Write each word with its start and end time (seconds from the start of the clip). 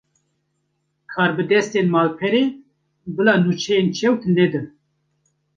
Karbidestên 1.11 1.87
malperê, 1.93 2.43
bila 3.15 3.35
nûçeyên 3.43 3.87
çewt 3.97 4.21
nedin 4.35 4.67